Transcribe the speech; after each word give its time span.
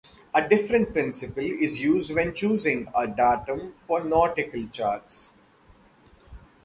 A 0.33 0.41
different 0.49 0.93
principle 0.93 1.45
is 1.45 1.79
used 1.83 2.15
when 2.15 2.33
choosing 2.33 2.89
a 2.95 3.05
datum 3.05 3.73
for 3.73 4.03
nautical 4.03 4.67
charts. 4.69 5.29